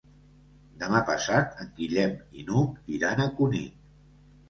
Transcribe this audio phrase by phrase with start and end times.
[0.83, 3.83] Demà passat en Guillem i n'Hug iran a Cunit.